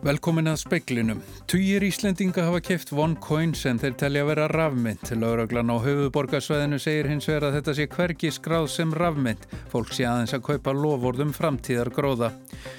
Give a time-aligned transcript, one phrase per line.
[0.00, 1.18] Velkomin að speiklinum.
[1.50, 5.10] Týjir Íslendinga hafa keft OneCoins en þeir telja að vera rafmynd.
[5.20, 9.44] Lauraglan á höfuborgarsvæðinu segir hins vegar að þetta sé hvergi skráð sem rafmynd.
[9.68, 12.30] Fólk sé aðeins að kaupa lofórðum framtíðar gróða.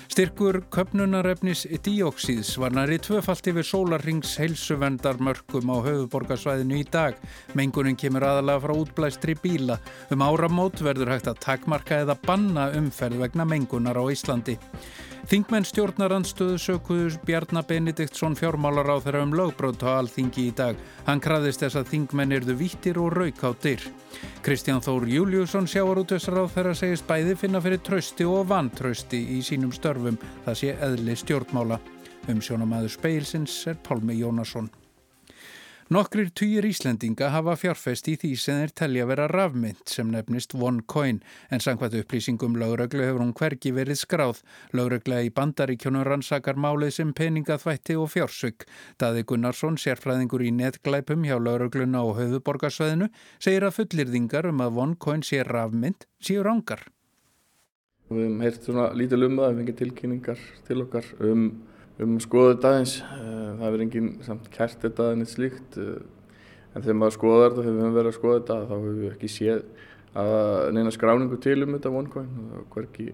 [0.10, 7.22] Styrkur köpnunarefnis díóksíðs var næri tvöfalt yfir sólarrings heilsuvendarmörkum á höfuborgarsvæðinu í dag.
[7.54, 9.78] Mengunin kemur aðalega frá útblæstri bíla.
[10.10, 14.58] Um áramót verður hægt að takmarka eða banna umferð vegna mengunar á Íslandi.
[15.30, 20.80] Þingmenn stjórnarandstöðu sökuður Bjarnar Benediktsson fjármálar á þeirra um lögbrót á alþingi í dag.
[21.06, 23.86] Hann kraðist þess að þingmenn erðu vittir og rauk á dyr.
[24.42, 29.22] Kristján Þór Júliusson sjáar út þessar á þeirra segist bæði finna fyrir trösti og vantrösti
[29.38, 30.18] í sínum störfum.
[30.48, 31.80] Það sé eðli stjórnmála.
[32.30, 34.70] Um sjónamæður speilsins er Pálmi Jónasson.
[35.92, 41.18] Nokkrir týjir Íslendinga hafa fjárfest í því sem þeir telja vera rafmynd sem nefnist OneCoin
[41.52, 44.38] en sangvært upplýsingum lauröglu hefur hún hvergi verið skráð.
[44.72, 48.64] Lauröglega í bandaríkjónum rannsakar málið sem peningaþvætti og fjársök.
[49.04, 53.10] Daði Gunnarsson, sérfræðingur í netglæpum hjá laurögluna og höfuborgarsvæðinu,
[53.44, 56.86] segir að fullirðingar um að OneCoin sé rafmynd séu rángar.
[58.08, 61.46] Við hefum heyrt svona lítið um það, við fengið tilkynningar til okkar um
[62.06, 62.96] um að skoða þetta aðeins.
[63.02, 65.98] Eh, það hefur enginn samt kært þetta aðeins slíkt eh,
[66.72, 69.10] en þegar maður skoðar þetta, þegar við höfum verið að skoða þetta þá hefur við
[69.12, 69.64] ekki séð
[70.22, 73.12] að neina skráningu til um þetta OneCoin og hverki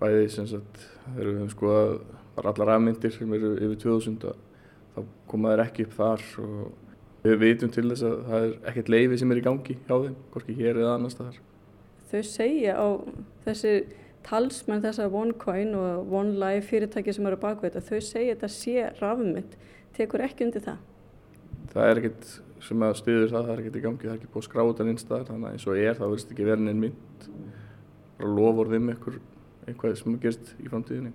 [0.00, 1.92] bæði sem sagt þegar við höfum skoðað
[2.36, 4.22] bara allar afmyndir sem eru yfir 2000
[4.94, 6.90] þá komaður ekki upp þar og
[7.24, 10.16] við vitum til þess að það er ekkert leifi sem er í gangi hjá þeim,
[10.32, 11.40] hvorki hér eða annars staðar.
[12.10, 12.88] Þau segja á
[13.44, 13.74] þessi
[14.26, 18.86] talsmenn þess að OneCoin og OneLife fyrirtæki sem eru baka þetta, þau segja þetta sé
[19.00, 19.56] rafmynd,
[19.96, 20.84] tekur ekki undir það?
[21.70, 24.32] Það er ekkert sem að stuður það, það er ekkert í gangi, það er ekki
[24.34, 27.26] búið skrátan einstæðar, þannig að eins og er, það verðist ekki verið en mynd,
[28.18, 31.14] bara lofur þeim eitthvað, sem gerst í framtíðinni.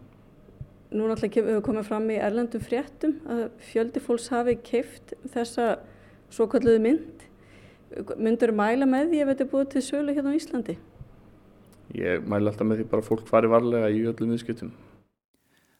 [0.95, 5.69] Nú náttúrulega hefur komið fram í erlandum fréttum að fjöldi fólks hafi keift þessa
[6.31, 7.25] svo kalluðu mynd.
[8.16, 10.78] Myndur mæla með því að þetta er búið til sölu hérna á Íslandi?
[11.94, 14.73] Ég mæli alltaf með því bara fólk fari varlega í öllum viðskiptum.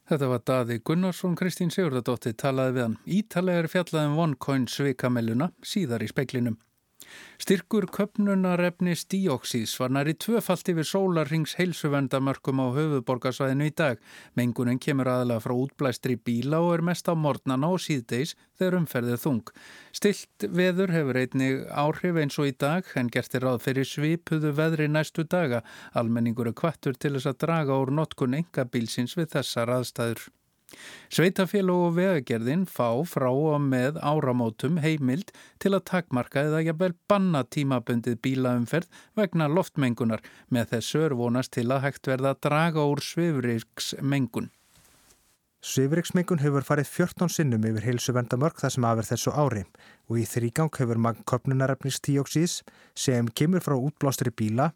[0.05, 2.97] Þetta var Daði Gunnarsson, Kristín Sigurðardóttir talaði við hann.
[3.09, 6.59] Ítalega er fjallaðum OneCoin svikamelluna síðar í speiklinum.
[7.41, 13.99] Styrkur köpnunarefnis díóksís var næri tvöfalt yfir sólarrings heilsuvendamörkum á höfuborgarsvæðinu í dag.
[14.39, 19.19] Mengunin kemur aðalega frá útblæstri bíla og er mest á mornana og síðdeis þegar umferðið
[19.25, 19.51] þung.
[19.95, 24.55] Stilt veður hefur einnig áhrif eins og í dag en gert er ráð fyrir svipuðu
[24.55, 25.61] veðri næstu daga.
[25.94, 30.27] Almenningur er kvattur til þess að draga úr notkun enga bílsins við þessar aðstæður.
[31.15, 35.31] Sveitafélag og vegagerðin fá frá og með áramótum heimild
[35.61, 38.89] til að takmarka eða jafnvel banna tímabundið bílaumferð
[39.19, 44.49] vegna loftmengunar með þessu er vonast til að hægt verða að draga úr svifriksmengun.
[45.65, 49.63] Svifriksmengun hefur farið 14 sinnum yfir heilsuvendamörk þar sem aðverð þessu ári
[50.11, 52.59] og í þrýgang hefur magn köpnunarefnis tíóksís
[52.93, 54.67] sem kemur frá útblástur í bíla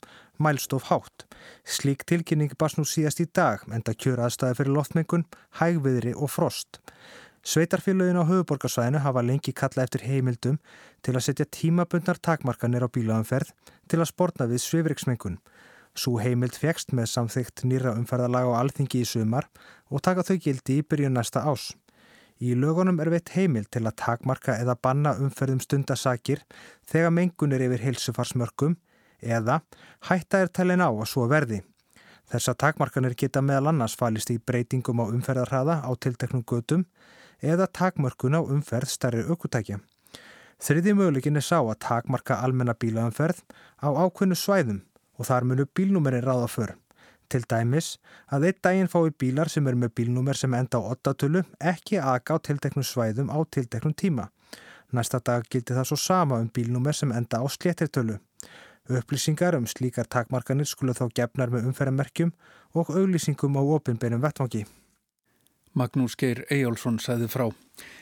[0.41, 1.27] mælstof hátt.
[1.61, 5.27] Slík tilkynning bast nú síðast í dag enda kjör aðstæði fyrir loftmengun,
[5.61, 6.81] hægviðri og frost.
[7.45, 10.57] Sveitarfélagin á höfuborgarsvæðinu hafa lengi kalla eftir heimildum
[11.05, 13.53] til að setja tímabundnar takmarkanir á bílaumferð
[13.85, 15.37] til að sportna við svifriksmengun.
[15.97, 19.49] Svo heimild fegst með samþygt nýra umferðalag á alþingi í sumar
[19.89, 21.71] og taka þau gildi í byrjun næsta ás.
[22.39, 26.45] Í lögunum er veitt heimild til að takmarka eða banna umferðum stundasakir
[26.87, 28.77] þegar mengun er yfir heilsufarsmörkum
[29.19, 29.59] eða
[30.07, 31.59] hætta er talin á að svo verði.
[32.29, 36.85] Þessa takmarkanir geta meðal annars falist í breytingum á umferðarhraða á tilteknum götum
[37.41, 39.79] eða takmörkun á umferð starri aukutækja.
[40.59, 43.41] Þriði möguleikin er sá að takmarka almenna bílaumferð
[43.83, 44.81] á ákveðnu svæðum
[45.19, 46.73] og þar munu bílnúmerin ráða för.
[47.29, 47.99] Til dæmis
[48.33, 52.39] að eitt daginn fái bílar sem er með bílnúmer sem enda á 8-tölu ekki aðgá
[52.47, 54.31] tilteknum svæðum á tilteknum tíma.
[54.89, 58.17] Næsta dag gildi það svo sama um bílnúmer sem enda á sléttirtölu.
[58.89, 62.33] Upplýsingar um slíkar takmarkanir skulu þá gefnar með umferðamerkjum
[62.73, 64.65] og auglýsingum á opinbeinum vettvangi.
[65.77, 67.49] Magnús Geir Eyjálsson sæði frá.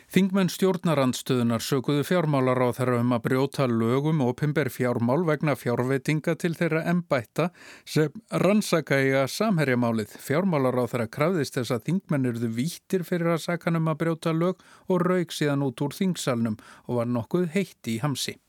[0.07, 6.37] Þingmenn stjórnarandstöðunar sökuðu fjármálar á þeirra um að brjóta lögum og pimber fjármál vegna fjárveitinga
[6.39, 7.49] til þeirra embætta
[7.83, 10.15] sem rannsaka í að samherjamálið.
[10.23, 14.63] Fjármálar á þeirra krafðist þess að þingmenn eruðu vítir fyrir að sakanum að brjóta lög
[14.87, 18.39] og raug síðan út úr þingsalnum og var nokkuð heitt í hamsi.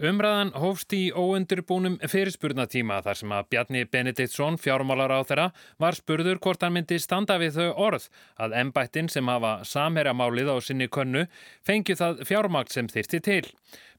[0.00, 6.40] Umræðan hófst í óundirbúnum fyrirspurnatíma þar sem að Bjarni Benediktsson, fjármálar á þeirra, var spurður
[6.40, 8.06] hvort hann myndi standa við þau orð
[8.40, 11.26] að ennbættin sem hafa samherjamálið á sinni könnu
[11.68, 13.44] fengi það fjármagt sem þyrti til.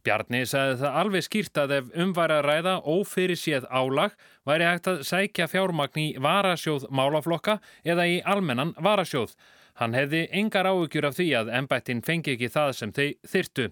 [0.01, 4.17] Bjarni sagði það alveg skýrt að ef umværa ræða ófyrir séð álag
[4.49, 9.37] væri hægt að sækja fjármagn í varasjóð málaflokka eða í almennan varasjóð.
[9.81, 13.65] Hann hefði engar áhugjur af því að ennbættin fengi ekki það sem þau þyrtu.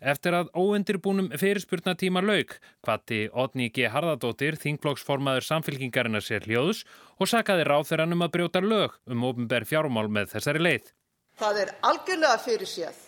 [0.00, 2.56] Eftir að óundirbúnum fyrirspurnatíma lauk,
[2.86, 3.90] hvati Odni G.
[3.92, 6.86] Harðardóttir, þingflokksformaður samfélkingarinnar sér hljóðus
[7.20, 10.88] og sakaði ráþeran um að brjóta lög um ofnbær fjármál með þessari leið.
[11.36, 13.04] Það er algjörlega fyrir séð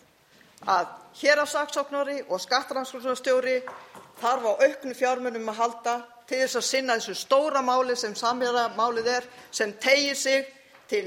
[0.68, 3.58] að hér að saksóknari og skattrannsóknarstjóri
[4.20, 5.96] þarf á auknu fjármunum að halda
[6.28, 10.48] til þess að sinna þessu stóra máli sem samhjara málið er sem tegir sig
[10.88, 11.06] til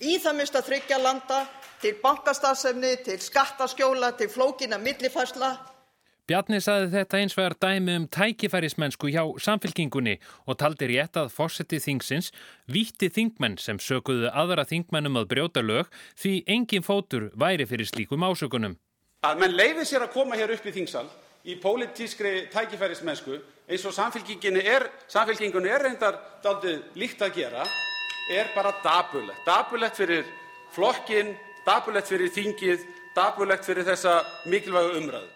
[0.00, 1.42] í það minnsta þriggja landa,
[1.82, 5.56] til bankastarfsemi, til skattaskjóla, til flókinna millifærsla.
[6.28, 11.78] Bjarni saði þetta eins vegar dæmi um tækifærismennsku hjá samfélkingunni og taldi rétt að fósetti
[11.80, 12.28] þingsins
[12.68, 15.88] víti þingmenn sem sökuðu aðra þingmennum að brjóta lög
[16.20, 18.76] því engin fótur væri fyrir slíkum ásökunum.
[19.24, 21.06] Að menn leiði sér að koma hér upp í þingsal
[21.48, 27.64] í pólitískri tækifærismennsku eins og samfélkingunni er, samfélkingunni er reyndar daldið líkt að gera
[28.30, 29.42] er bara dapurlegt.
[29.46, 30.28] Dapurlegt fyrir
[30.74, 31.34] flokkin,
[31.66, 32.86] dapurlegt fyrir þingið,
[33.16, 35.34] dapurlegt fyrir þessa mikilvægu umræðu.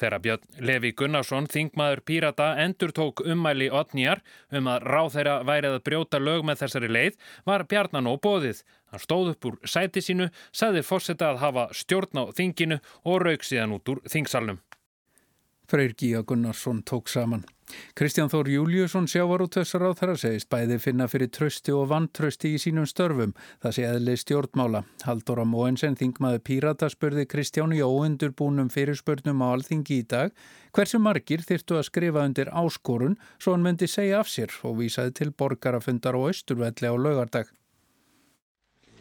[0.00, 4.22] Þegar Björn Levi Gunnarsson, þingmaður Pírata, endur tók ummæli Otnýjar
[4.54, 8.62] um að ráð þeirra værið að brjóta lög með þessari leið, var Bjarnan og bóðið.
[8.90, 13.44] Hann stóð upp úr sæti sínu, sagði fórseta að hafa stjórn á þinginu og rauk
[13.46, 14.62] síðan út úr þingsalnum.
[15.70, 17.44] Freyr Gíja Gunnarsson tók saman.
[17.94, 21.84] Kristján Þór Júliusson sjávar út þessar á þar að segist bæði finna fyrir trösti og
[21.92, 23.36] vantrösti í sínum störfum.
[23.62, 24.80] Það sé eðli stjórnmála.
[25.06, 30.34] Halldóra Móensen, þingmaður Pírata, spurði Kristján í óundurbúnum fyrirspurnum á alþingi í dag
[30.74, 35.14] hversu margir þyrtu að skrifa undir áskorun svo hann myndi segja af sér og vísaði
[35.20, 37.54] til borgarafundar og austurvelli á lögardag.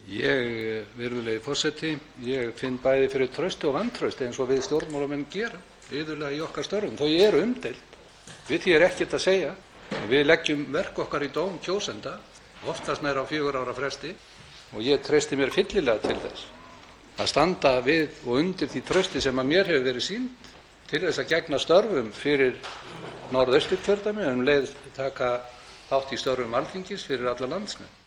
[0.10, 5.65] Ég, virðulegi fórseti, ég finn bæði fyrir trösti og vantrösti eins og við stjórnmálamenn gerum
[5.94, 6.97] yðurlega í okkar störfum.
[7.00, 7.97] Þau eru umdeild,
[8.50, 9.56] við því er ekkert að segja.
[10.09, 12.19] Við leggjum verk okkar í dóm kjósenda,
[12.69, 14.13] oftast nær á fjögur ára fresti
[14.75, 16.47] og ég treysti mér fyllilega til þess
[17.19, 20.51] að standa við og undir því trösti sem mér hefur verið sínt
[20.89, 22.56] til þess að gegna störfum fyrir
[23.33, 25.39] norðausturkjördæmi um leið taka
[25.89, 27.99] þátt í störfum alþingis fyrir alla landsmenn.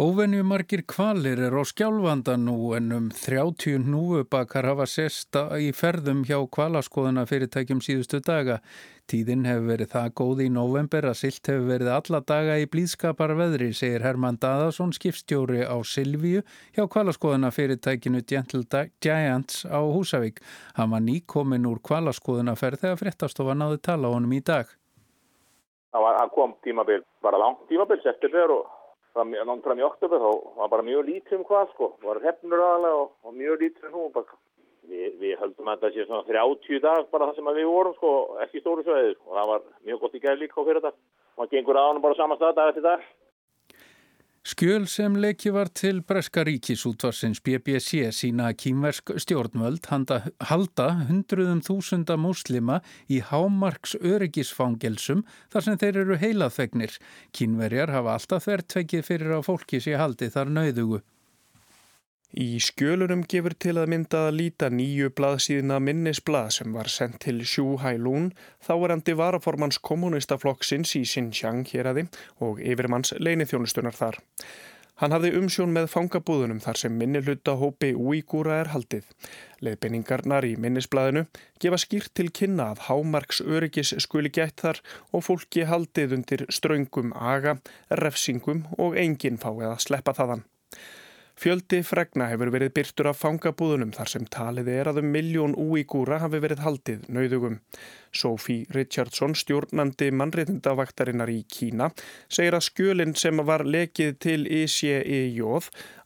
[0.00, 6.38] Óvenjumarkir kvalir er á skjálfanda nú en um 30 núubakar hafa sesta í ferðum hjá
[6.48, 8.62] kvalaskoðuna fyrirtækjum síðustu daga.
[9.04, 13.36] Tíðin hefur verið það góð í november að silt hefur verið alla daga í blíðskapar
[13.36, 16.40] veðri, segir Herman Daðarsson, skipstjóri á Silvíu
[16.72, 20.40] hjá kvalaskoðuna fyrirtækinu Gentle Giants á Húsavík.
[20.72, 24.72] Hann var nýkomin úr kvalaskoðuna ferð þegar fréttastofa náði tala honum í dag.
[25.92, 28.78] Það kom tímabil, bara langt tímabil, settir fyrir og
[29.16, 30.30] fram, langt fram í oktober þá
[30.60, 33.88] var bara mjög lítið um hvað sko, það var hefnur aðalega og, og mjög lítið
[33.90, 34.40] um hún bara.
[34.92, 38.12] Við, höldum að þetta sé svona 30 dag bara það sem við vorum sko,
[38.42, 40.98] ekki stóru sveið og það var mjög gott í gæð líka á fyrir þetta.
[41.38, 43.04] Man gengur á hann bara saman stað dag eftir dag.
[44.42, 50.16] Skjöl sem leiki var til Breska ríkisútvarsins BBC sína kýmversk stjórnvöld handa,
[50.50, 55.22] halda hundruðum þúsunda múslima í hámarks öryggisfangelsum
[55.54, 56.98] þar sem þeir eru heilaþegnir.
[57.30, 61.04] Kínverjar hafa alltaf þvertvekið fyrir að fólki sé haldi þar nauðugu.
[62.32, 67.42] Í skjölunum gefur til að mynda að líta nýju blaðsíðina minnisblað sem var sendt til
[67.44, 68.30] Xu Hailun,
[68.64, 72.06] þáerandi varaformans kommunistaflokksins í Xinjiang hér aði
[72.40, 74.16] og yfirmanns leinithjónustunar þar.
[75.02, 79.04] Hann hafði umsjón með fangabúðunum þar sem minnilhutta hópi úígúra er haldið.
[79.60, 81.26] Leðbeiningarnar í minnisblaðinu
[81.60, 84.80] gefa skýrt til kynna að hámarks öryggis skuli gætt þar
[85.12, 87.58] og fólki haldið undir ströngum aga,
[87.90, 90.46] refsingum og enginn fáið að sleppa þaðan.
[91.40, 96.18] Fjöldi fregna hefur verið byrtur af fangabúðunum þar sem talið er að um miljón úígúra
[96.22, 97.56] hafi verið haldið nauðugum.
[98.12, 101.88] Sophie Richardson, stjórnandi mannréttindavaktarinnar í Kína,
[102.28, 105.40] segir að skjölinn sem var lekið til ICEJ,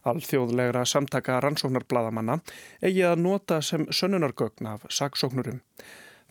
[0.07, 2.39] alþjóðlegra samtaka rannsóknarbladamenna,
[2.81, 5.59] eigi að nota sem sönnunargögn af saksóknurum.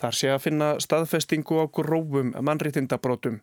[0.00, 3.42] Þar sé að finna staðfestingu á grófum mannréttindabrótum.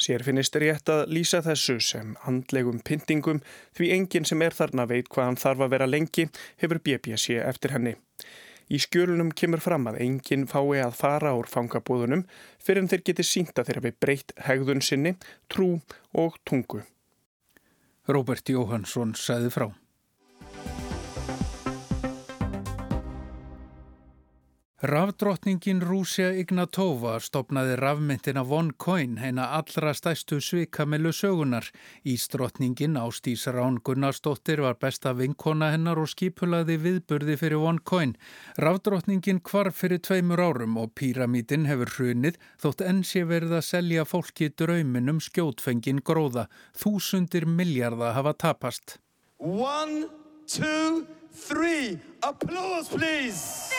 [0.00, 3.42] Sér finnist rétt að lýsa þessu sem handlegum pyntingum
[3.76, 6.24] því enginn sem er þarna veit hvað hann þarf að vera lengi
[6.62, 7.92] hefur BBC eftir henni.
[8.70, 12.22] Í skjölunum kemur fram að enginn fái að fara úr fangabúðunum
[12.62, 15.16] fyrir en þeir geti sínt að þeirra við breytt hegðun sinni,
[15.52, 15.72] trú
[16.14, 16.84] og tungu.
[18.08, 19.68] Róbert Jóhansson sæði frá.
[24.80, 31.66] Rafdrottningin Rússia Ignatova stopnaði rafmyntina OneCoin, heina allra stæstu svikamilu sögunar.
[32.08, 38.14] Ísdrottningin Ástís Rán Gunnarsdóttir var besta vinkona hennar og skipulaði viðburði fyrir OneCoin.
[38.56, 44.06] Rafdrottningin kvarf fyrir tveimur árum og píramítin hefur hrunið þótt enn sé verið að selja
[44.08, 46.46] fólki drauminum skjótfengin gróða.
[46.72, 48.96] Þúsundir miljarda hafa tapast.
[49.36, 50.08] One,
[50.48, 51.04] two,
[51.36, 52.00] three.
[52.24, 53.76] Applause, please.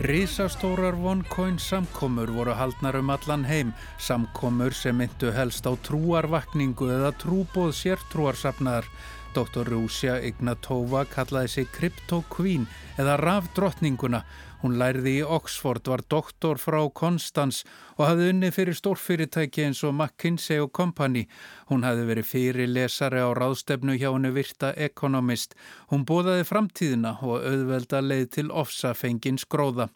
[0.00, 7.10] Rísastórar OneCoin samkomur voru haldnar um allan heim, samkomur sem myndu helst á trúarvakningu eða
[7.20, 8.88] trúbóð sértrúarsafnaðar.
[9.34, 9.68] Dr.
[9.70, 12.64] Rúsja Ignatova kallaði sig Crypto Queen
[12.98, 14.24] eða rafdrottninguna.
[14.60, 17.62] Hún lærði í Oxford, var doktor frá Konstans
[17.96, 21.26] og hafði unni fyrir stórfyrirtæki eins og McKinsey og Company.
[21.70, 25.54] Hún hafði verið fyrir lesari á ráðstefnu hjá hennu virta Economist.
[25.94, 29.88] Hún bóðaði framtíðina og auðvelda leið til ofsafengins gróða.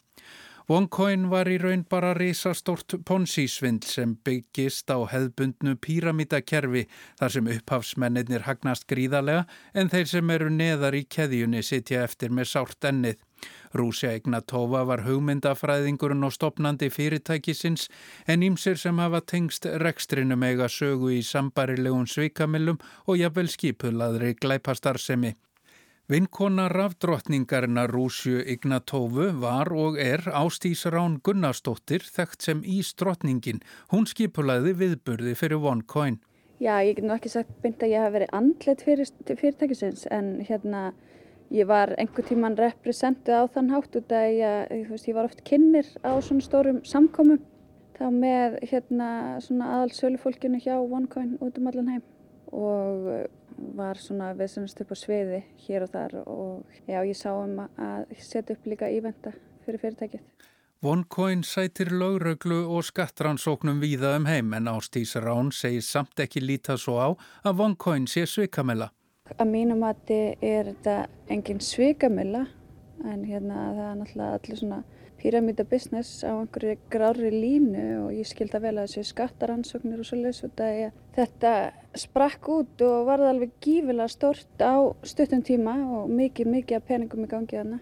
[0.65, 6.87] OneCoin var í raun bara risastórt Ponzi-svindl sem byggist á hefðbundnu píramítakerfi
[7.19, 9.43] þar sem upphafsmennir hagnast gríðarlega
[9.77, 13.21] en þeir sem eru neðar í keðjunni sitja eftir með sárt ennið.
[13.77, 17.85] Rúsja Ignatova var hugmyndafræðingurinn og stopnandi fyrirtækisins
[18.25, 25.35] en ímsir sem hafa tengst rekstrinum eiga sögu í sambarilegum svikamillum og jafnvel skipulaðri glæpastarsemi.
[26.05, 33.63] Vinkona rafdrottningarina Rúsju Ignatovu var og er Ástís Rán Gunnarsdóttir þekkt sem Ísdrottningin.
[33.89, 36.19] Hún skipulaði viðburði fyrir OneCoin.
[36.61, 40.27] Já, ég get nú ekki sagt beint að ég hafa verið andlet fyrir fyrirtækisins en
[40.45, 40.83] hérna
[41.49, 45.41] ég var einhver tíman representuð á þann hátt út að ég, veist, ég var oft
[45.49, 47.41] kynir á svona stórum samkomum
[47.97, 49.09] þá með hérna
[49.41, 52.05] svona aðal sölufólkinu hjá OneCoin út um allan heim
[52.53, 53.09] og
[53.57, 58.11] var svona viðsennast upp á sviði hér og þar og já, ég sá um að
[58.19, 59.33] setja upp líka ívenda
[59.65, 60.23] fyrir fyrirtækið.
[60.85, 66.75] OneCoin sætir lögröglu og skattrannsóknum víða um heim en Ástís Rán segir samt ekki líta
[66.77, 67.09] svo á
[67.47, 68.91] að OneCoin sé svikamilla.
[69.39, 72.45] Að mínum er þetta engin svikamilla
[73.05, 74.83] en hérna það er náttúrulega allir svona
[75.17, 80.91] pyramida business á einhverju grári línu og ég skilda vel að þessu skattaransóknir og svolítið
[81.15, 81.53] þetta
[81.99, 84.75] sprakk út og varði alveg gífilega stort á
[85.07, 87.81] stuttum tíma og mikið mikið að peningum í gangi þarna.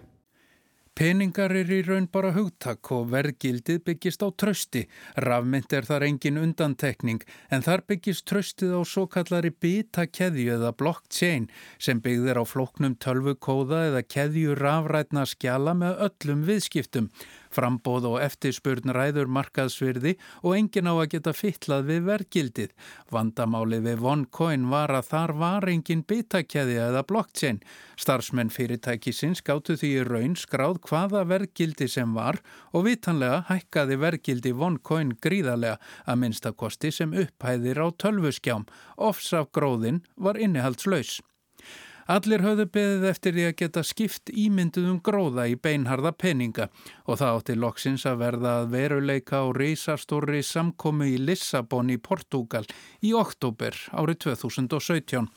[0.94, 4.84] Peningar er í raun bara hugtak og verðgildið byggist á trösti.
[5.18, 11.48] Rafmynd er þar engin undantekning en þar byggist tröstið á svo kallari bita-keðju eða blockchain
[11.82, 17.10] sem byggðir á floknum tölvukóða eða keðju rafrætna skjala með öllum viðskiptum.
[17.54, 22.72] Frambóð og eftirspurn ræður markaðsvirði og engin á að geta fyllað við verðgildið.
[23.14, 27.60] Vandamálið við OneCoin var að þar var engin bitakeði eða blockchain.
[28.00, 32.40] Starfsmenn fyrirtækisins gáttu því í raun skráð hvaða verðgildi sem var
[32.72, 38.66] og vitanlega hækkaði verðgildi OneCoin gríðarlega að minnstakosti sem upphæðir á tölvuskjám.
[38.98, 41.20] Offsaf gróðin var innihaldslaus.
[42.04, 46.66] Allir höfðu beðið eftir því að geta skipt ímynduðum gróða í beinharða peninga
[47.08, 52.66] og það átti loksins að verða að veruleika á reysastóri samkomi í Lissabon í Portugal
[53.00, 55.30] í oktober árið 2017.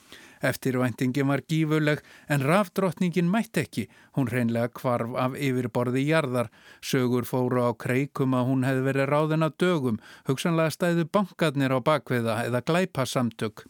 [0.43, 3.87] Eftirvæntingin var gífuleg en rafdrottningin mætt ekki.
[4.13, 6.51] Hún reynlega kvarf af yfirborði jarðar.
[6.83, 10.01] Sögur fóru á kreikum að hún hefði verið ráðin að dögum.
[10.29, 13.65] Hugsanlega stæðu bankarnir á bakviða eða glæpa samtök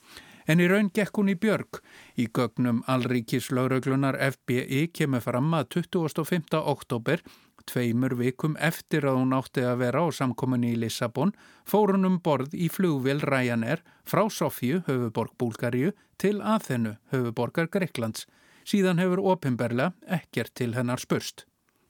[0.47, 1.81] en í raun gekk hún í björg.
[2.17, 6.57] Í gögnum Alríkislauröglunar FBI kemur fram að 25.
[6.61, 7.23] oktober,
[7.67, 11.33] tveimur vikum eftir að hún átti að vera á samkominni í Lissabon,
[11.67, 18.25] fór hún um borð í flugvél Ryanair frá Sofíu, höfuborg Búlgaríu, til Aþenu, höfuborgar Greiklands.
[18.67, 21.45] Síðan hefur ofinberlega ekkert til hennar spurst.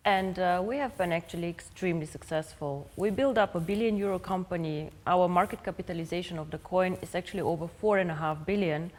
[0.06, 2.90] And uh, we have been actually extremely successful.
[2.96, 4.90] We built up a billion euro company.
[5.06, 8.92] Our market capitalization of the coin is actually over four and a half billion.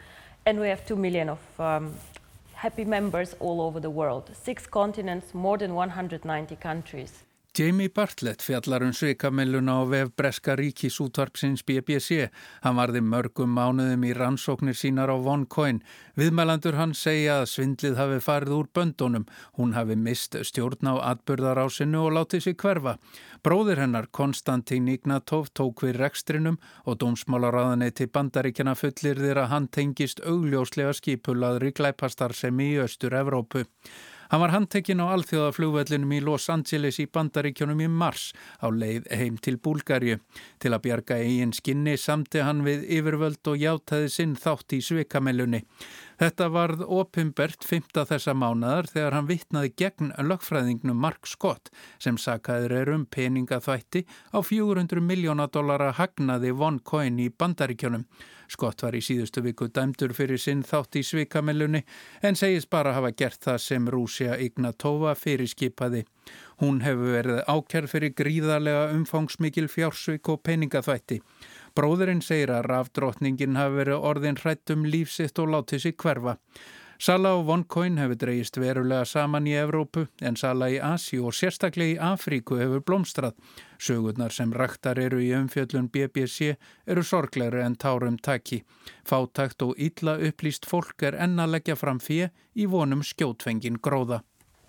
[0.44, 1.94] And we have two million of um,
[2.54, 4.30] happy members all over the world.
[4.42, 7.24] Six continents, more than 190 countries.
[7.58, 12.28] Jamie Bartlett fjallar um sveikamelluna á vef Breska ríkis útvarpsins BBC.
[12.62, 15.80] Hann varði mörgum mánuðum í rannsóknir sínar á OneCoin.
[16.14, 19.24] Viðmælandur hann segja að svindlið hafi farið úr böndunum.
[19.58, 22.92] Hún hafi mist stjórn á atbyrðarásinu og látið sér hverfa.
[23.42, 30.94] Bróðir hennar, Konstantín Ignatov, tók við rekstrinum og dómsmálaráðaneti bandaríkjana fullir að hann tengist augljóslega
[30.94, 33.64] skipulaður í glæpastar sem í Östur-Evrópu.
[34.28, 39.38] Hann var handtekinn á alþjóðaflugvellinum í Los Angeles í bandaríkjónum í mars á leið heim
[39.40, 40.18] til Búlgarju.
[40.60, 45.62] Til að bjarga eigin skinni samti hann við yfirvöld og játaði sinn þátt í svikamellunni.
[46.18, 51.70] Þetta varð opimbert fymta þessa mánadar þegar hann vittnaði gegn lögfræðingnum Mark Scott
[52.02, 54.02] sem sakaður er um peningaþvætti
[54.34, 58.08] á 400 miljóna dollara hagnaði OneCoin í bandaríkjónum.
[58.48, 61.84] Scott var í síðustu viku dæmdur fyrir sinn þátt í svikamellunni
[62.24, 66.02] en segist bara hafa gert það sem Rússia Ignatova fyrirskipaði.
[66.58, 71.20] Hún hefur verið ákjær fyrir gríðarlega umfangsmikil fjársvik og peningaþvætti.
[71.78, 76.32] Bróðurinn segir að rafdrottningin hafi verið orðin hrætt um lífsitt og látið sig hverfa.
[76.98, 81.92] Sala á OneCoin hefur dreyist verulega saman í Evrópu en sala í Asi og sérstaklega
[81.92, 83.36] í Afríku hefur blómstrað.
[83.78, 86.56] Sögurnar sem raktar eru í umfjöllun BBC
[86.90, 88.64] eru sorglegri en tárum taki.
[89.06, 94.24] Fátakt og illa upplýst fólk er enn að leggja fram fyrir í vonum skjótfengin gróða.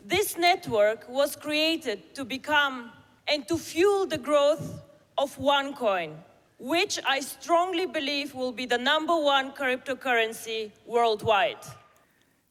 [0.06, 2.92] This network was created to become
[3.26, 4.86] and to fuel the growth
[5.18, 6.14] of OneCoin,
[6.60, 11.64] which I strongly believe will be the number one cryptocurrency worldwide.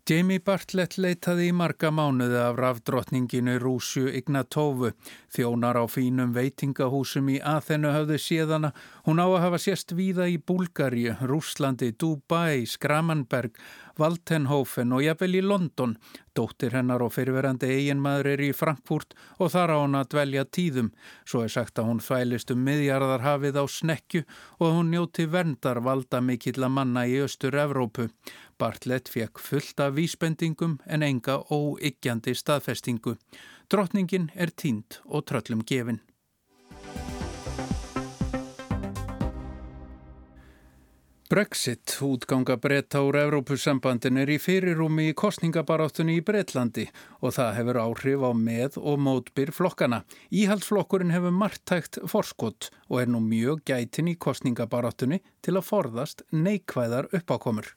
[0.08, 4.94] Jamie Bartlett leitaði í marga mánuði af rafdrottninginu Rúsju Ignatovu.
[5.36, 8.70] Þjónar á fínum veitingahúsum í Aþenu höfðu séðana.
[9.08, 13.54] Hún á að hafa sérst víða í Búlgari, Rúslandi, Dubai, Skramanberg,
[13.96, 15.94] Valtenhofen og jafnvel í London.
[16.36, 20.90] Dóttir hennar og fyrirverandi eiginmaður er í Frankfurt og þar á hún að dvelja tíðum.
[21.24, 24.22] Svo er sagt að hún þvælist um miðjarðarhafið á snekju
[24.58, 28.10] og hún njóti verndar valda mikill að manna í Östur Evrópu.
[28.60, 33.16] Bartlett fekk fullt af vísbendingum en enga óiggjandi staðfestingu.
[33.72, 36.04] Drottningin er tínt og tröllum gefin.
[41.28, 46.86] Brexit, útganga breyta úr Evrópusambandin er í fyrirúmi í kostningabaráttunni í Breitlandi
[47.20, 49.98] og það hefur áhrif á með og mótbyr flokkana.
[50.32, 57.10] Íhaldsflokkurinn hefur margtækt forskott og er nú mjög gætin í kostningabaráttunni til að forðast neikvæðar
[57.12, 57.74] uppákomur.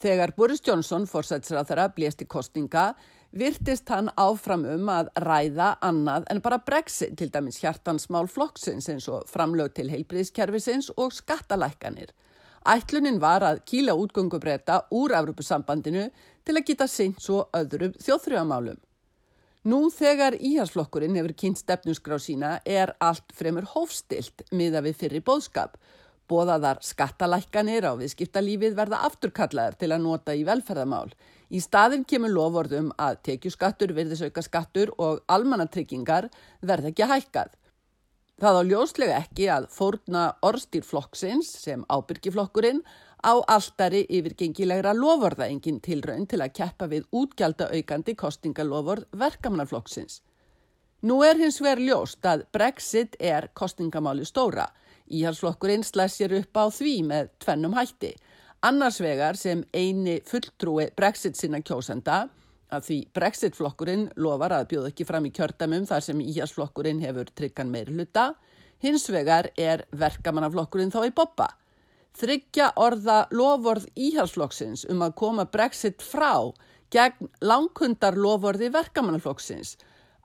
[0.00, 2.94] Þegar Boris Johnson fórsætsræðara blést í kostninga
[3.32, 9.08] virtist hann áfram um að ræða annað en bara brexit til dæmis hjartansmál flokksins eins
[9.08, 12.12] og framlög til heilbriðskerfisins og skattalækkanir.
[12.62, 16.06] Ætlunin var að kýla útgöngubreyta úr Evropasambandinu
[16.44, 18.78] til að geta seint svo öðrum þjóðþrjóðamálum.
[19.62, 25.76] Nú þegar íhalsflokkurinn hefur kynnt stefnusgrá sína er allt fremur hófstilt miða við fyrir bóðskap.
[26.30, 31.12] Bóðaðar skattalækkanir á viðskiptalífið verða afturkallaðar til að nota í velferðamál.
[31.52, 36.30] Í staðin kemur lofordum að tekjuskattur, virðisauka skattur og almannatryggingar
[36.64, 37.50] verða ekki hækkað.
[38.40, 42.80] Það á ljóslega ekki að fórna orstýrflokksins sem ábyrgiflokkurinn
[43.22, 50.22] á alltari yfirgengilegra lovorða engin tilraun til að keppa við útgjálta aukandi kostingaloford verkamannaflokksins.
[51.02, 54.70] Nú er hins vegar ljóst að Brexit er kostingamáli stóra.
[55.12, 58.14] Íhalsflokkurinn slæsir upp á því með tvennum hætti.
[58.62, 62.28] Annars vegar sem eini fulltrúi Brexit sinna kjósenda
[62.70, 67.72] að því Brexit-flokkurinn lofar að bjóða ekki fram í kjördamum þar sem íhjálpsflokkurinn hefur tryggan
[67.74, 68.28] meir hluta.
[68.78, 71.48] Hins vegar er verkamannaflokkurinn þá í boppa.
[72.22, 76.54] Þryggja orða lovorð íhjálpsflokksins um að koma Brexit frá
[76.94, 79.74] gegn langkundar lovorði verkamannaflokksins.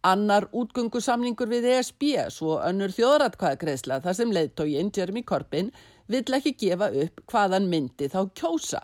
[0.06, 5.74] Annar útgöngusamningur við ESB svo önnur þjóðratkvæðagreisla þar sem leiðtóginn Jeremy Corbyn
[6.08, 8.82] vill ekki gefa upp hvaðan myndi þá kjósa.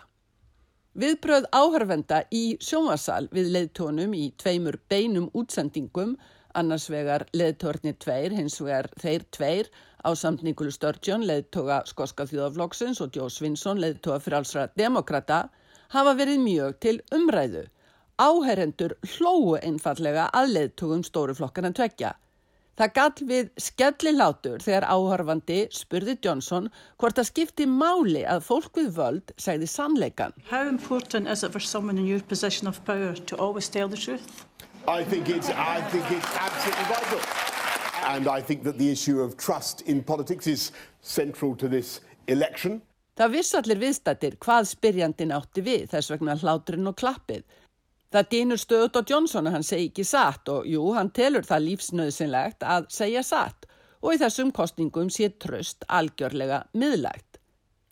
[0.93, 6.11] Viðbröð áhörvenda í sjómasal við leðtónum í tveimur beinum útsendingum,
[6.53, 9.71] annars vegar leðtórnir tveir, hins vegar þeir tveir,
[10.05, 15.47] á samt Nikolu Sturgeon, leðtóga Skoska þjóðaflokksins og Jó Svinsson, leðtóga fyrir allsra demokrata,
[15.95, 17.65] hafa verið mjög til umræðu.
[18.21, 22.13] Áherendur hlóu einfallega að leðtógum stóruflokkana tvekja.
[22.73, 28.87] Það gall við skellilátur þegar áhörfandi spurði Johnson hvort það skipti máli að fólk við
[28.95, 30.33] völd segði sannleikan.
[30.49, 33.97] How important is it for someone in your position of power to always tell the
[33.97, 34.47] truth?
[34.87, 37.21] I think it's, I think it's absolutely vital.
[38.09, 42.81] And I think that the issue of trust in politics is central to this election.
[43.13, 47.43] Það viss allir viðstættir hvað spyrjandin átti við þess vegna hláturinn og klappið.
[48.13, 51.63] Það dýnur stöðut á Johnson að hann segi ekki satt og jú, hann telur það
[51.67, 53.65] lífsnöðsynlegt að segja satt
[54.03, 57.39] og í þessum kostningum sé tröst algjörlega miðlægt.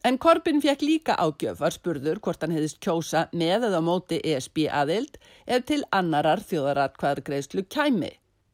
[0.06, 4.64] En Corbyn fekk líka ágjöf var spurður hvort hann hefðist kjósa með eða móti ESB
[4.70, 8.12] aðild ef til annarar þjóðaratkvæðargreðslu kæmi.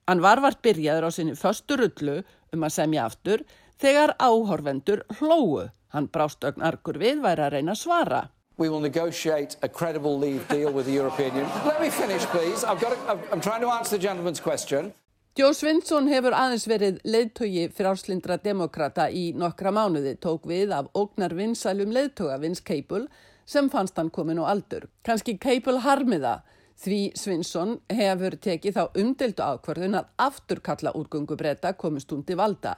[0.08, 2.22] Hann var vart byrjaður á sinni förstu rullu
[2.56, 3.44] um að semja aftur
[3.80, 5.68] þegar áhorfendur hlóu.
[5.92, 8.22] Hann brást ögn argur við væri að reyna að svara.
[8.58, 11.52] We will negotiate a credible leave deal with the European Union.
[11.66, 12.64] Let me finish, please.
[12.64, 14.94] I've got to, I'm trying to answer the gentleman's question.
[15.38, 21.36] Jó Svinsson hefur aðeins verið leiðtogi frálslindra demokrata í nokkra mánuði, tók við af ógnar
[21.38, 23.04] vinsælum leiðtoga Vins Keipul
[23.46, 24.88] sem fannst hann komin á aldur.
[25.06, 26.40] Kanski Keipul harmiða
[26.82, 32.74] því Svinsson hefur tekið þá umdeltu ákvarðun að afturkalla úrgöngubretta komist hún til valda.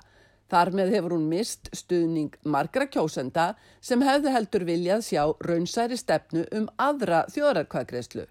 [0.49, 6.47] Þar með hefur hún mist stuðning margra kjósenda sem hefði heldur viljað sjá raunsæri stefnu
[6.57, 8.25] um aðra þjóðarkvæðgreðslu.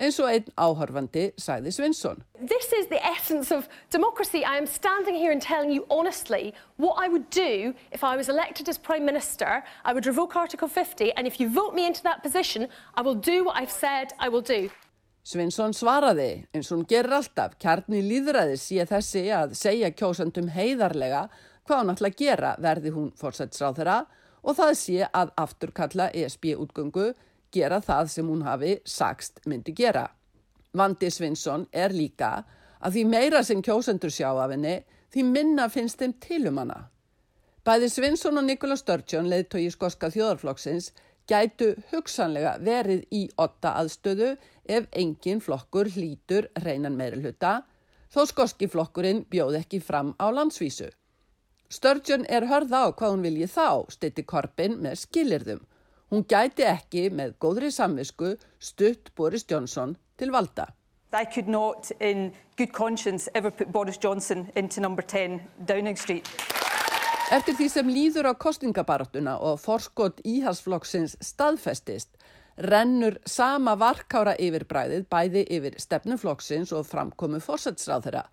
[0.00, 2.22] eins og einn áhörfandi sæði Svinsson.
[2.40, 4.44] This is the essence of democracy.
[4.44, 8.28] I am standing here and telling you honestly what I would do if I was
[8.28, 9.62] elected as Prime Minister.
[9.84, 13.14] I would revoke Article 50 and if you vote me into that position, I will
[13.14, 14.70] do what I've said I will do.
[15.20, 21.26] Svinsson svaraði eins og hún gerir alltaf kjarni líðræði sé þessi að segja kjósandum heiðarlega
[21.70, 23.98] hvað hún ætla að gera verði hún fórsætsráð þeirra
[24.42, 27.12] og það sé að afturkalla ESB útgöngu
[27.54, 30.08] gera það sem hún hafi sagst myndi gera.
[30.74, 32.40] Vandi Svinsson er líka
[32.80, 34.80] að því meira sem kjósendur sjá af henni
[35.14, 36.80] því minna finnst þeim tilum hana.
[37.66, 40.90] Bæði Svinsson og Nikola Sturgeon leðtói í skoska þjóðarflokksins
[41.30, 44.32] gætu hugsanlega verið í otta aðstöðu
[44.66, 47.60] ef engin flokkur hlítur reynan meiri hluta
[48.10, 50.90] þó skoski flokkurinn bjóð ekki fram á landsvísu.
[51.70, 55.60] Sturgeon er hörða á hvað hún vilji þá, styti Korbin með skilirðum.
[56.10, 60.66] Hún gæti ekki með góðri samvisku stutt Boris Johnson til valda.
[61.14, 66.26] I could not in good conscience ever put Boris Johnson into number 10 Downing Street.
[67.30, 72.10] Eftir því sem líður á kostningabaratuna og forskot íhalsflokksins staðfestist,
[72.58, 78.26] rennur sama varkára yfirbræðið bæði yfir stefnuflokksins og framkomu fórsætsráð þeirra.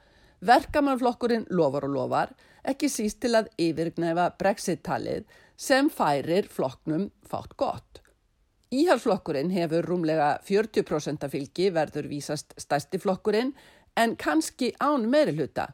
[0.45, 2.33] Verkamannflokkurinn lofar og lofar,
[2.67, 5.25] ekki síst til að yfirgnæfa brexit-talið
[5.57, 8.03] sem færir flokknum fátt gott.
[8.69, 13.53] Íhalsflokkurinn hefur rúmlega 40% fylgi verður vísast stærsti flokkurinn
[13.97, 15.71] en kannski án meiri hluta.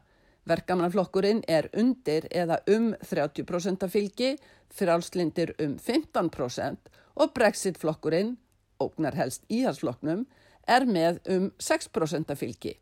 [0.48, 4.36] Verkamannaflokkurinn er undir eða um 30% fylgi,
[4.72, 6.88] frálslindir um 15%
[7.20, 8.36] og brexit-flokkurinn,
[8.80, 10.24] ógnar helst íhalsflokknum,
[10.68, 12.78] er með um 6% fylgi.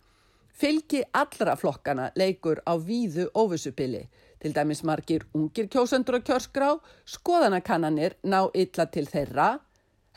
[0.53, 4.07] Fylgi allra flokkana leikur á víðu óvissupili
[4.43, 6.73] Til dæmis margir ungir kjósendur og kjörskrá,
[7.07, 9.61] skoðanakannanir ná illa til þeirra,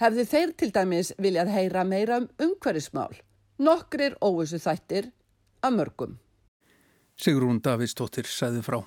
[0.01, 3.13] hefði þeir til dæmis viljað heyra meira um umhverfismál.
[3.61, 5.11] Nokkrir óvissu þættir
[5.61, 6.17] að mörgum.
[7.21, 8.81] Sigrún Davidsdóttir sæði frá.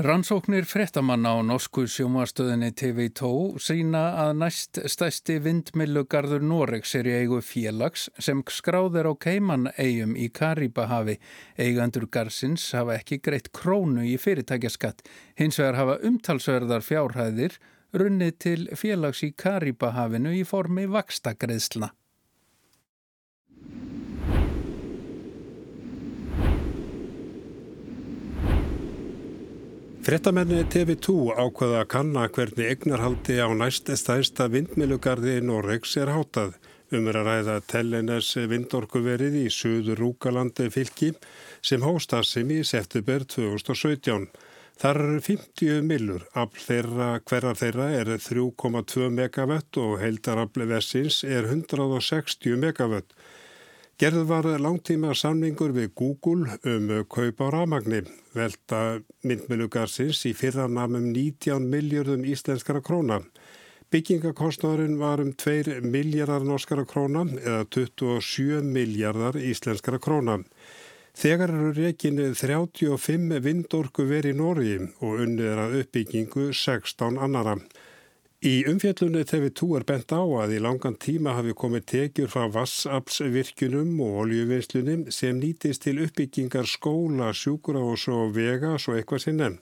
[0.00, 7.42] Rannsóknir frettamanna á norsku sjómastöðinni TV2 sína að næst stæsti vindmillugarður Noregs er í eigu
[7.44, 11.18] félags sem skráðir á Keiman-eigum í Karibahavi.
[11.60, 15.04] Eigandur garsins hafa ekki greitt krónu í fyrirtækjaskatt,
[15.36, 17.60] hins vegar hafa umtalsverðar fjárhæðir
[17.92, 21.92] runnið til félags í Karibahafinu í formi vakstagreðslna.
[30.00, 36.54] Frettamenni TV2 ákvaða að kanna hvernig egnarhaldi á næst stæðsta vindmilugarði í Norregs er hátað.
[36.88, 41.10] Um er að ræða Tellenes vindorkuverið í Suður Rúkalandi fylki
[41.60, 44.24] sem hóstassim í september 2017.
[44.80, 51.44] Þar eru 50 millur, afl þeirra, hverjar þeirra er 3,2 megawatt og heildarafli vessins er
[51.44, 53.12] 160 megawatt.
[54.00, 57.98] Gerð var langtíma samningur við Google um kaup á ramagni,
[58.32, 58.78] velta
[59.28, 63.18] myndmilugarsins í fyrranamum 19 miljardum íslenskara króna.
[63.92, 70.38] Byggingakostnáðurinn var um 2 miljardar norskara króna eða 27 miljardar íslenskara króna.
[71.12, 77.58] Þegar eru reygin 35 vindorku verið í Nóri og unnið er að uppbyggingu 16 annara.
[78.40, 83.98] Í umfjallunni TV2 er bent á að í langan tíma hafi komið tekjur frá vassapsvirkjunum
[84.00, 89.58] og oljuvinslunum sem nýtist til uppbyggingar skóla, sjúkura og svo vega svo eitthvað sem nefn.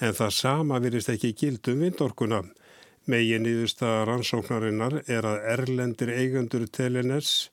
[0.00, 2.40] En það sama virist ekki gildum vindorkuna.
[3.04, 7.50] Megin nýðusta rannsóknarinnar er að erlendir eigandur teliners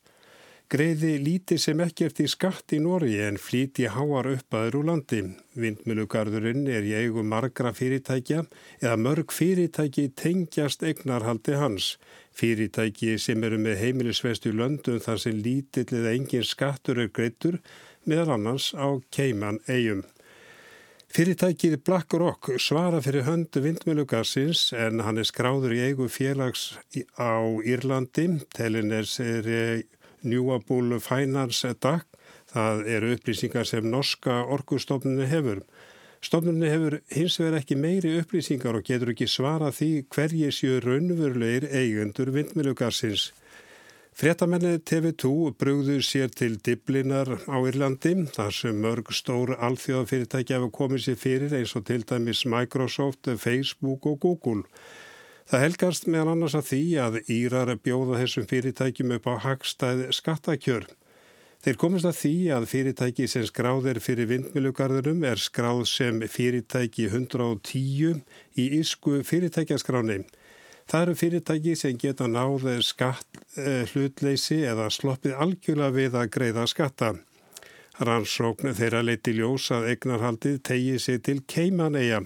[0.72, 5.20] greiði lítið sem ekkert í skatt í Nóri en flíti háar uppaður úr landi.
[5.60, 8.46] Vindmilugarðurinn er í eigu margra fyrirtækja
[8.80, 11.96] eða mörg fyrirtæki tengjast egnarhaldi hans.
[12.32, 17.60] Fyrirtæki sem eru með heimilisvestu löndum þar sem lítill eða engin skattur er greittur
[18.08, 20.06] meðal annars á Keiman eigum.
[21.12, 26.70] Fyrirtækið BlackRock svara fyrir höndu vindmilugarsins en hann er skráður í eigu félags
[27.20, 28.30] á Írlandi.
[28.56, 29.84] Teliners er
[30.22, 32.06] Newable Finance DAC.
[32.52, 35.62] Það eru upplýsingar sem norska orkustofnunni hefur.
[36.22, 41.66] Stofnunni hefur hins vegar ekki meiri upplýsingar og getur ekki svara því hverji séu raunverulegir
[41.74, 43.32] eigundur vindmilugarsins.
[44.12, 51.06] Fréttamenni TV2 brugður sér til Diblinar á Írlandi þar sem mörg stór alþjóðafyrirtæki hafa komið
[51.06, 54.68] sér fyrir eins og til dæmis Microsoft, Facebook og Google.
[55.50, 60.86] Það helgast meðal annars að því að Írar bjóða þessum fyrirtækjum upp á hagstæð skattakjör.
[61.62, 68.22] Þeir komast að því að fyrirtæki sem skráðir fyrir vindmilugarðurum er skráð sem fyrirtæki 110
[68.58, 70.24] í ísku fyrirtækjaskráni.
[70.90, 73.38] Það eru fyrirtæki sem geta náð skatt
[73.92, 77.12] hlutleysi eða sloppið algjörlega við að greiða skatta.
[78.02, 82.22] Rannsókn þeirra leiti ljós að eignarhaldið tegi sig til keimaneia.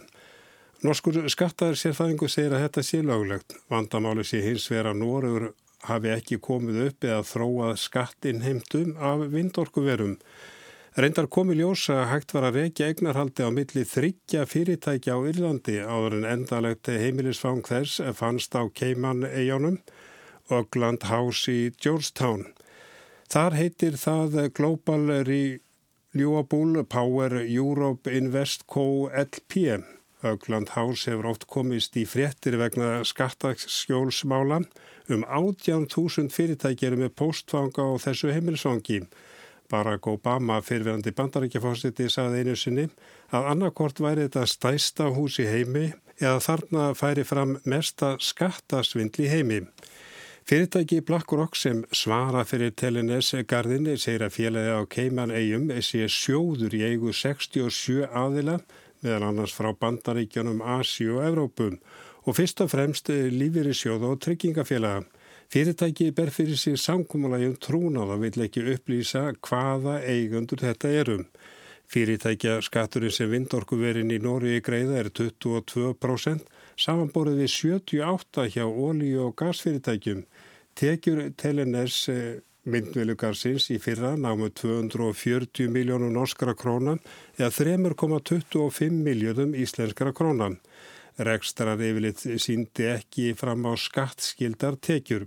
[0.84, 3.54] Norskur skattar sérfæðingu segir að þetta sé löglegt.
[3.72, 5.54] Vandamáli sé hins vera Norður
[5.86, 10.18] hafi ekki komið upp eða þróað skattinheimtum af vindorkuverum.
[10.96, 15.80] Reyndar komi ljósa að hægt var að reykja eignarhaldi á milli þryggja fyrirtækja á Írlandi
[15.80, 19.80] áður en endalegt heimilisfang þess fannst á Keiman-eijónum
[20.52, 22.50] og Gland House í Georgetown.
[23.32, 29.08] Þar heitir það Global Renewable Power Europe Invest Co.
[29.08, 29.80] LP.
[30.24, 34.64] Ögland House hefur oft komist í fréttir vegna skattaskjólsmálan
[35.12, 39.02] um 18.000 fyrirtækjari með postfanga á þessu heimilisvangi.
[39.70, 42.86] Barack Obama, fyrirverandi bandarækjafósiti, saði einu sinni
[43.34, 45.88] að annarkort væri þetta stæsta hús í heimi
[46.20, 49.64] eða þarna færi fram mesta skattasvindli heimi.
[50.46, 56.76] Fyrirtæki BlackRock sem svara fyrir Telenes gardinni segir að félagi á Keiman eigum sé sjóður
[56.78, 58.60] í eigu 67 aðila
[59.04, 61.76] meðal annars frá bandaríkjanum Asi og Evrópum
[62.26, 65.04] og fyrst og fremst lífeyri sjóða og tryggingafélaga.
[65.52, 71.22] Fyrirtæki ber fyrir sig samkómulægjum trúnað og vill ekki upplýsa hvaða eigundur þetta erum.
[71.86, 76.42] Fyrirtækja skatturinn sem vindorkuverin í Nóriði greiða er 22%,
[76.74, 80.24] samanborið við 78% hjá ólíu og gasfyrirtækjum.
[80.74, 82.08] Tekjur Teleners
[82.66, 86.98] myndvilugarsins í fyrra námu 240 miljónum norskara krónan
[87.38, 90.58] eða 3,25 miljóðum íslenskara krónan.
[91.16, 95.24] Rekstrar yfirleitt síndi ekki fram á skattskildar tekjur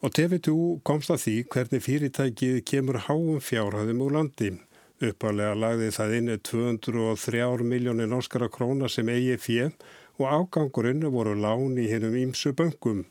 [0.00, 0.54] og TV2
[0.86, 4.54] komst að því hvernig fyrirtækið kemur háum fjárhæðum úr landi.
[4.96, 9.70] Uppalega lagði það inn 203 miljónir norskara króna sem eigi fjö
[10.16, 13.04] og ágangurinn voru lán í hennum ímsu böngum.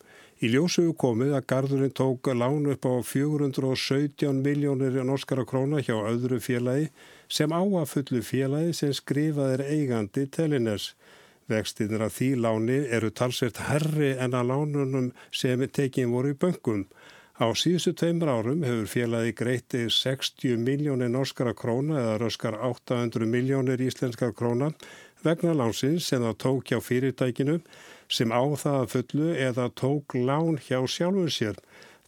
[0.43, 6.41] Í ljósuðu komið að gardurinn tók lán upp á 417 miljónir norskara króna hjá öðru
[6.43, 6.89] félagi
[7.31, 10.89] sem áafullu félagi sem skrifaðir eigandi teliners.
[11.47, 16.83] Vextinir af því láni eru talsvert herri en að lánunum sem tekinn voru í böngum.
[17.39, 23.79] Á síðustu tveimur árum hefur félagi greiti 60 miljónir norskara króna eða röskar 800 miljónir
[23.87, 24.73] íslenskar króna
[25.23, 27.61] vegna lánsins sem það tók hjá fyrirtækinu
[28.07, 31.59] sem á það að fullu eða tók lán hjá sjálfur sér.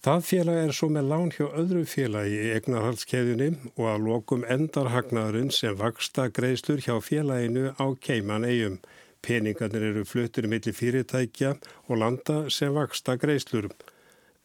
[0.06, 5.50] Það félag er svo með lán hjá öðru félagi í egnarhaldskeðjunni og að lokum endarhagnaðurinn
[5.52, 8.78] sem vaksta greiðslur hjá félaginu á Keiman eigum.
[9.26, 11.56] Peningarnir eru fluttir millir fyrirtækja
[11.90, 13.72] og landa sem vaksta greislur.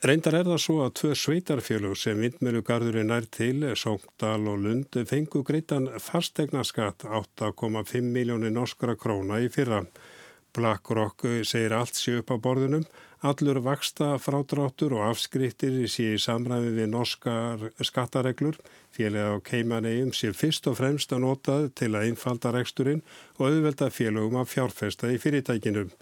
[0.02, 5.44] Reyndar er það svo að tvö sveitarfélug sem vindmjölugarðurinn er til, Sóngdal og Lund, fengu
[5.46, 9.84] greitan fastegnaskatt 8,5 miljónir norskra króna í fyrra.
[10.56, 12.84] BlackRock segir allt sé upp á borðunum,
[13.22, 18.58] allur vaksta frádráttur og afskriftir sé í samræmi við norskar skattareglur,
[18.90, 23.04] félag á keimanegjum sé fyrst og fremst að notað til að einfalda reksturinn
[23.38, 25.92] og auðvelda félagum að fjárfesta í fyrirtækinum.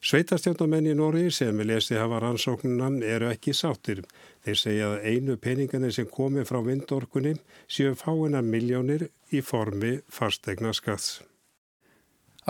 [0.00, 4.00] Sveitarstjórnamenn í Nóri sem við lesi hafa rannsóknuna eru ekki sáttir.
[4.44, 7.34] Þeir segja að einu peningarnir sem komi frá vindorkunni
[7.68, 11.18] séu fáina miljónir í formi fastegna skatts.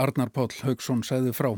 [0.01, 1.51] Arnar Páll Haugsson segði frá.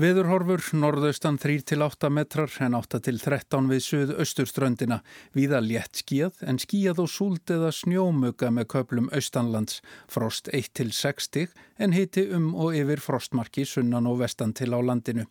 [0.00, 5.00] Veðurhorfur norðaustan 3-8 metrar en 8-13 við suð-austurströndina.
[5.36, 9.80] Víða létt skíð en skíð og súld eða snjómuga með köplum austanlands.
[10.08, 15.26] Frost 1-6 stig en hiti um og yfir frostmarki sunnan og vestan til á landinu.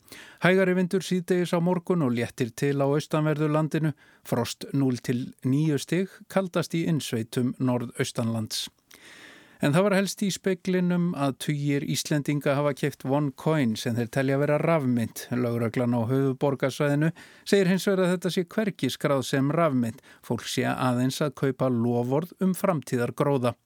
[0.45, 3.93] Hægari vindur síðdegis á morgun og léttir til á austanverðu landinu.
[4.23, 8.67] Frost 0-9 stig kaldast í innsveitum norðaustanlands.
[9.59, 14.37] En það var helst í speklinum að tugir Íslendinga hafa kæft OneCoin sem þeir telja
[14.39, 15.25] vera rafmynd.
[15.35, 17.09] Lauraglan á höfuborgarsvæðinu
[17.43, 19.99] segir hins vegar að þetta sé hverki skráð sem rafmynd.
[20.23, 23.57] Fólk sé aðeins að kaupa loford um framtíðar gróða.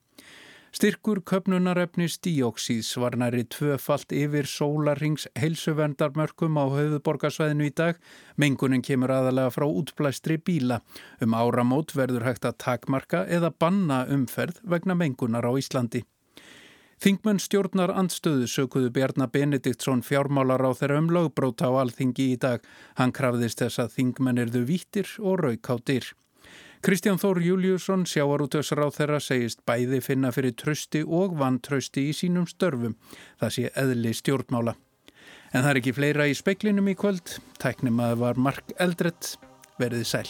[0.73, 7.99] Styrkur köpnunarefnis díóksíðs var næri tvöfalt yfir sólarings heilsuvendarmörkum á höfuborgarsvæðinu í dag.
[8.41, 10.79] Mengunin kemur aðalega frá útblæstri bíla.
[11.21, 16.01] Um áramót verður hægt að takmarka eða banna umferð vegna mengunar á Íslandi.
[17.05, 22.65] Þingmenn stjórnar andstöðu sökuðu Bjarnar Benediktsson fjármálar á þeirra um lögbróta á alþingi í dag.
[22.97, 26.15] Hann krafðist þess að þingmenn erðu vítir og rauk á dyr.
[26.83, 32.97] Kristján Þór Júliusson, sjáarútösráð þeirra, segist bæði finna fyrir trösti og vantrösti í sínum störfum.
[33.39, 34.75] Það sé eðli stjórnmála.
[35.55, 37.37] En það er ekki fleira í speklinum í kvöld.
[37.63, 39.37] Tæknum að var Mark Eldrett.
[39.79, 40.27] Verðið sæl.